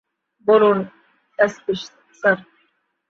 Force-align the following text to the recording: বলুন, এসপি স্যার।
বলুন, 0.45 0.77
এসপি 1.39 1.73
স্যার। 2.19 2.37